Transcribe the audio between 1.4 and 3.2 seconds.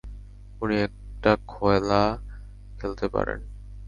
খেলা খেলতে